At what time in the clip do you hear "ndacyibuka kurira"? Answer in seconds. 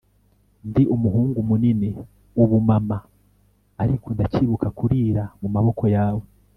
4.15-5.23